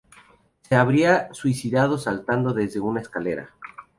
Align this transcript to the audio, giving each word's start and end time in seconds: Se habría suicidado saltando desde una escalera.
Se 0.63 0.73
habría 0.73 1.31
suicidado 1.31 1.99
saltando 1.99 2.55
desde 2.55 2.79
una 2.79 3.01
escalera. 3.01 3.51